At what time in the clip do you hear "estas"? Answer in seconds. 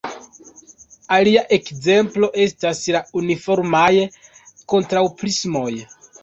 2.45-2.81